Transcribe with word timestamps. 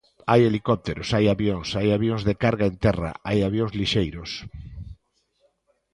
Hai 0.31 0.41
helicópteros, 0.47 1.07
hai 1.15 1.25
avións, 1.35 1.69
hai 1.77 1.87
avións 1.97 2.21
de 2.27 2.35
carga 2.43 2.65
en 2.71 2.75
terra, 2.85 3.11
hai 3.27 3.39
avións 3.47 3.71
lixeiros... 3.79 4.31